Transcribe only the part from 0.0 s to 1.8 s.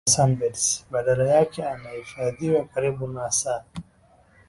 Hakuna foleni za sunbeds badala yake